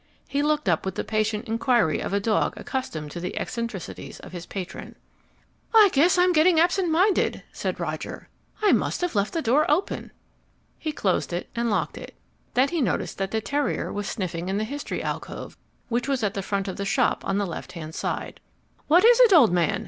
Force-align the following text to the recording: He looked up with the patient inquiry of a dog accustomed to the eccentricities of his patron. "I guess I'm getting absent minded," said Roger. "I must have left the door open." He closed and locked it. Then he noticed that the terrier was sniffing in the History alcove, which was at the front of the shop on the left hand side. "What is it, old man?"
He 0.27 0.41
looked 0.41 0.67
up 0.67 0.83
with 0.83 0.95
the 0.95 1.03
patient 1.03 1.47
inquiry 1.47 1.99
of 1.99 2.11
a 2.11 2.19
dog 2.19 2.55
accustomed 2.57 3.11
to 3.11 3.19
the 3.19 3.37
eccentricities 3.37 4.19
of 4.21 4.31
his 4.31 4.47
patron. 4.47 4.95
"I 5.75 5.91
guess 5.93 6.17
I'm 6.17 6.33
getting 6.33 6.59
absent 6.59 6.89
minded," 6.89 7.43
said 7.51 7.79
Roger. 7.79 8.27
"I 8.63 8.71
must 8.71 9.01
have 9.01 9.13
left 9.13 9.31
the 9.31 9.43
door 9.43 9.69
open." 9.69 10.11
He 10.79 10.91
closed 10.91 11.31
and 11.55 11.69
locked 11.69 11.99
it. 11.99 12.15
Then 12.55 12.69
he 12.69 12.81
noticed 12.81 13.19
that 13.19 13.29
the 13.29 13.41
terrier 13.41 13.93
was 13.93 14.07
sniffing 14.07 14.49
in 14.49 14.57
the 14.57 14.63
History 14.63 15.03
alcove, 15.03 15.55
which 15.87 16.07
was 16.07 16.23
at 16.23 16.33
the 16.33 16.41
front 16.41 16.67
of 16.67 16.77
the 16.77 16.83
shop 16.83 17.23
on 17.23 17.37
the 17.37 17.45
left 17.45 17.73
hand 17.73 17.93
side. 17.93 18.39
"What 18.87 19.05
is 19.05 19.19
it, 19.19 19.31
old 19.31 19.51
man?" 19.51 19.79